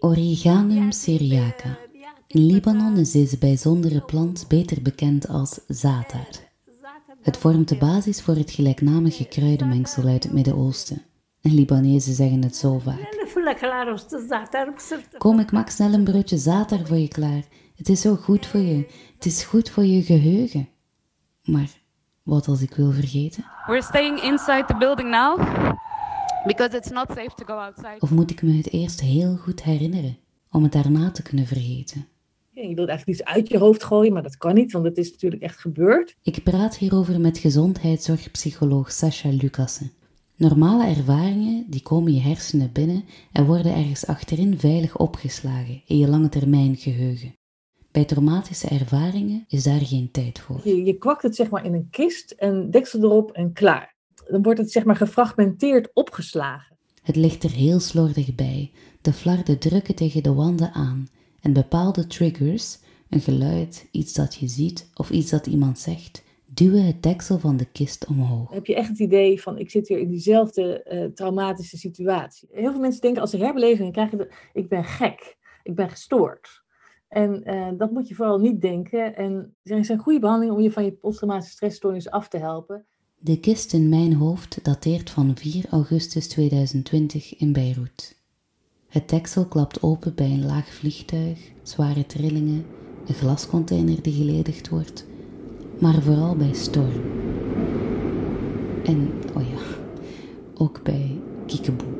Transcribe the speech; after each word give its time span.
Origanum 0.00 0.92
syriaca. 0.92 1.78
In 2.26 2.46
Libanon 2.46 2.96
is 2.96 3.10
deze 3.10 3.38
bijzondere 3.38 4.00
plant 4.00 4.44
beter 4.48 4.82
bekend 4.82 5.28
als 5.28 5.60
zatar. 5.68 6.28
Het 7.22 7.36
vormt 7.36 7.68
de 7.68 7.76
basis 7.76 8.22
voor 8.22 8.34
het 8.34 8.50
gelijknamige 8.50 9.28
kruidenmengsel 9.28 10.06
uit 10.06 10.22
het 10.22 10.32
Midden-Oosten. 10.32 11.02
En 11.40 11.54
Libanezen 11.54 12.14
zeggen 12.14 12.42
het 12.42 12.56
zo 12.56 12.78
vaak. 12.78 13.14
Kom, 15.18 15.38
ik 15.38 15.52
maak 15.52 15.68
snel 15.68 15.92
een 15.92 16.04
broodje 16.04 16.36
zatar 16.36 16.86
voor 16.86 16.98
je 16.98 17.08
klaar. 17.08 17.42
Het 17.74 17.88
is 17.88 18.00
zo 18.00 18.16
goed 18.16 18.46
voor 18.46 18.60
je. 18.60 18.86
Het 19.14 19.26
is 19.26 19.42
goed 19.42 19.70
voor 19.70 19.84
je 19.84 20.02
geheugen. 20.02 20.68
Maar 21.44 21.70
wat 22.22 22.48
als 22.48 22.62
ik 22.62 22.74
wil 22.74 22.92
vergeten? 22.92 23.44
We're 23.66 23.82
staying 23.82 24.22
inside 24.22 24.64
the 24.66 24.76
building 24.76 25.10
now 25.10 25.38
because 26.46 26.76
it's 26.76 26.90
not 26.90 27.08
safe 27.08 27.34
to 27.34 27.44
go 27.44 27.52
outside. 27.52 27.96
Of 27.98 28.10
moet 28.10 28.30
ik 28.30 28.42
me 28.42 28.52
het 28.52 28.72
eerst 28.72 29.00
heel 29.00 29.36
goed 29.36 29.62
herinneren 29.62 30.18
om 30.50 30.62
het 30.62 30.72
daarna 30.72 31.10
te 31.10 31.22
kunnen 31.22 31.46
vergeten? 31.46 32.06
Ja, 32.50 32.62
je 32.62 32.74
wilt 32.74 32.88
eigenlijk 32.88 33.18
iets 33.18 33.28
uit 33.28 33.48
je 33.48 33.58
hoofd 33.58 33.84
gooien, 33.84 34.12
maar 34.12 34.22
dat 34.22 34.36
kan 34.36 34.54
niet, 34.54 34.72
want 34.72 34.84
het 34.84 34.98
is 34.98 35.10
natuurlijk 35.10 35.42
echt 35.42 35.60
gebeurd. 35.60 36.16
Ik 36.22 36.42
praat 36.42 36.76
hierover 36.76 37.20
met 37.20 37.38
gezondheidszorgpsycholoog 37.38 38.92
Sascha 38.92 39.28
Lucassen. 39.28 39.92
Normale 40.36 40.86
ervaringen 40.86 41.64
die 41.68 41.82
komen 41.82 42.12
je 42.12 42.20
hersenen 42.20 42.72
binnen 42.72 43.04
en 43.32 43.46
worden 43.46 43.74
ergens 43.74 44.06
achterin 44.06 44.58
veilig 44.58 44.98
opgeslagen 44.98 45.82
in 45.86 45.98
je 45.98 46.08
lange 46.08 46.28
termijn 46.28 46.76
geheugen. 46.76 47.34
Bij 47.90 48.04
traumatische 48.04 48.68
ervaringen 48.68 49.44
is 49.48 49.62
daar 49.62 49.80
geen 49.80 50.10
tijd 50.10 50.38
voor. 50.38 50.60
Je, 50.64 50.84
je 50.84 50.98
kwakt 50.98 51.22
het 51.22 51.36
zeg 51.36 51.50
maar 51.50 51.64
in 51.64 51.74
een 51.74 51.88
kist 51.90 52.30
en 52.30 52.70
deksel 52.70 53.02
erop 53.02 53.32
en 53.32 53.52
klaar. 53.52 53.94
Dan 54.30 54.42
wordt 54.42 54.58
het 54.58 54.72
zeg 54.72 54.84
maar 54.84 54.96
gefragmenteerd 54.96 55.90
opgeslagen. 55.92 56.76
Het 57.02 57.16
ligt 57.16 57.44
er 57.44 57.50
heel 57.50 57.80
slordig 57.80 58.34
bij. 58.34 58.70
De 59.00 59.12
flarden 59.12 59.58
drukken 59.58 59.94
tegen 59.94 60.22
de 60.22 60.34
wanden 60.34 60.72
aan 60.72 61.08
en 61.40 61.52
bepaalde 61.52 62.06
triggers, 62.06 62.78
een 63.08 63.20
geluid, 63.20 63.88
iets 63.90 64.12
dat 64.12 64.34
je 64.34 64.48
ziet 64.48 64.90
of 64.94 65.10
iets 65.10 65.30
dat 65.30 65.46
iemand 65.46 65.78
zegt, 65.78 66.24
duwen 66.46 66.84
het 66.84 67.02
deksel 67.02 67.38
van 67.38 67.56
de 67.56 67.64
kist 67.64 68.06
omhoog. 68.06 68.50
Heb 68.50 68.66
je 68.66 68.74
echt 68.74 68.88
het 68.88 68.98
idee 68.98 69.42
van 69.42 69.58
ik 69.58 69.70
zit 69.70 69.88
hier 69.88 69.98
in 69.98 70.08
diezelfde 70.08 70.82
eh, 70.82 71.04
traumatische 71.04 71.78
situatie. 71.78 72.48
Heel 72.52 72.70
veel 72.70 72.80
mensen 72.80 73.00
denken 73.00 73.20
als 73.20 73.30
ze 73.30 73.36
herbeleving 73.36 73.92
krijgen, 73.92 74.18
de, 74.18 74.32
ik 74.52 74.68
ben 74.68 74.84
gek, 74.84 75.36
ik 75.62 75.74
ben 75.74 75.90
gestoord. 75.90 76.62
En 77.08 77.50
uh, 77.50 77.68
dat 77.76 77.90
moet 77.90 78.08
je 78.08 78.14
vooral 78.14 78.38
niet 78.38 78.60
denken. 78.60 79.16
En 79.16 79.56
er 79.62 79.84
zijn 79.84 79.98
goede 79.98 80.18
behandelingen 80.18 80.56
om 80.56 80.62
je 80.62 80.72
van 80.72 80.84
je 80.84 80.92
posttraumatische 80.92 81.52
stressstoornis 81.52 82.10
af 82.10 82.28
te 82.28 82.38
helpen. 82.38 82.86
De 83.22 83.40
kist 83.40 83.72
in 83.72 83.88
mijn 83.88 84.12
hoofd 84.12 84.58
dateert 84.64 85.10
van 85.10 85.36
4 85.36 85.64
augustus 85.70 86.28
2020 86.28 87.36
in 87.36 87.52
Beirut. 87.52 88.16
Het 88.88 89.08
deksel 89.08 89.46
klapt 89.46 89.82
open 89.82 90.14
bij 90.14 90.30
een 90.30 90.44
laag 90.44 90.74
vliegtuig, 90.74 91.38
zware 91.62 92.06
trillingen, 92.06 92.64
een 93.06 93.14
glascontainer 93.14 94.02
die 94.02 94.12
geledigd 94.12 94.68
wordt, 94.68 95.06
maar 95.80 96.02
vooral 96.02 96.36
bij 96.36 96.52
storm. 96.52 97.02
En, 98.84 99.12
oh 99.34 99.48
ja, 99.48 99.60
ook 100.54 100.82
bij 100.82 101.20
kiekeboe. 101.46 101.99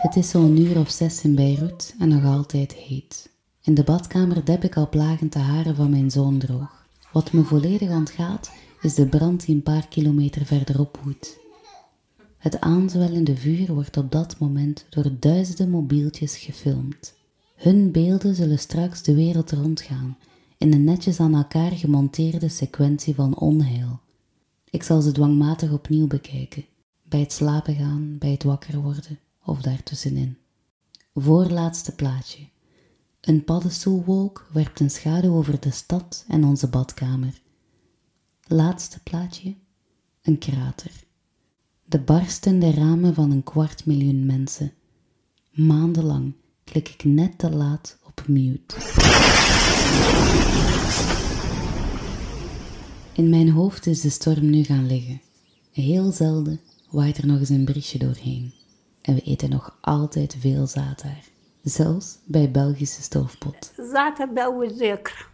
Het 0.00 0.16
is 0.16 0.30
zo'n 0.30 0.56
uur 0.56 0.78
of 0.78 0.90
zes 0.90 1.22
in 1.22 1.34
Beirut 1.34 1.94
en 1.98 2.08
nog 2.08 2.24
altijd 2.24 2.72
heet. 2.72 3.30
In 3.62 3.74
de 3.74 3.84
badkamer 3.84 4.44
deb 4.44 4.64
ik 4.64 4.76
al 4.76 4.88
plagend 4.88 5.32
de 5.32 5.38
haren 5.38 5.76
van 5.76 5.90
mijn 5.90 6.10
zoon 6.10 6.38
droog. 6.38 6.86
Wat 7.12 7.32
me 7.32 7.42
volledig 7.42 7.90
ontgaat, 7.90 8.52
is 8.80 8.94
de 8.94 9.06
brand 9.06 9.46
die 9.46 9.54
een 9.54 9.62
paar 9.62 9.88
kilometer 9.88 10.46
verderop 10.46 11.00
woedt. 11.04 11.38
Het 12.38 12.60
aanzwellende 12.60 13.36
vuur 13.36 13.74
wordt 13.74 13.96
op 13.96 14.12
dat 14.12 14.38
moment 14.38 14.86
door 14.90 15.10
duizenden 15.18 15.70
mobieltjes 15.70 16.36
gefilmd. 16.36 17.14
Hun 17.56 17.92
beelden 17.92 18.34
zullen 18.34 18.58
straks 18.58 19.02
de 19.02 19.14
wereld 19.14 19.52
rondgaan 19.52 20.16
in 20.58 20.72
een 20.72 20.84
netjes 20.84 21.20
aan 21.20 21.34
elkaar 21.34 21.72
gemonteerde 21.72 22.48
sequentie 22.48 23.14
van 23.14 23.38
onheil. 23.38 24.00
Ik 24.70 24.82
zal 24.82 25.00
ze 25.00 25.12
dwangmatig 25.12 25.72
opnieuw 25.72 26.06
bekijken, 26.06 26.64
bij 27.02 27.20
het 27.20 27.32
slapen 27.32 27.74
gaan, 27.74 28.16
bij 28.18 28.30
het 28.30 28.42
wakker 28.42 28.80
worden 28.80 29.18
of 29.44 29.60
daartussenin. 29.60 30.36
Voorlaatste 31.14 31.94
plaatje. 31.94 32.48
Een 33.20 33.44
paddenstoelwolk 33.44 34.48
werpt 34.52 34.80
een 34.80 34.90
schaduw 34.90 35.34
over 35.34 35.60
de 35.60 35.70
stad 35.70 36.24
en 36.28 36.44
onze 36.44 36.68
badkamer. 36.68 37.40
Laatste 38.46 39.02
plaatje. 39.02 39.54
Een 40.22 40.38
krater. 40.38 40.92
De 41.84 42.00
barstende 42.00 42.70
ramen 42.70 43.14
van 43.14 43.30
een 43.30 43.42
kwart 43.42 43.86
miljoen 43.86 44.26
mensen. 44.26 44.72
Maandenlang 45.50 46.32
klik 46.64 46.88
ik 46.88 47.04
net 47.04 47.38
te 47.38 47.50
laat 47.50 47.98
op 48.04 48.28
mute. 48.28 48.76
In 53.12 53.28
mijn 53.28 53.50
hoofd 53.50 53.86
is 53.86 54.00
de 54.00 54.10
storm 54.10 54.50
nu 54.50 54.64
gaan 54.64 54.86
liggen. 54.86 55.20
Heel 55.72 56.12
zelden 56.12 56.60
waait 56.90 57.18
er 57.18 57.26
nog 57.26 57.38
eens 57.38 57.48
een 57.48 57.64
briesje 57.64 57.98
doorheen. 57.98 58.52
En 59.02 59.14
we 59.14 59.20
eten 59.20 59.50
nog 59.50 59.76
altijd 59.80 60.36
veel 60.38 60.66
zater. 60.66 61.16
Zelfs 61.62 62.18
bij 62.24 62.50
Belgische 62.50 63.02
stoofpot. 63.02 63.72
Zater 63.92 64.32
bouwen 64.32 64.76
zeker. 64.76 65.29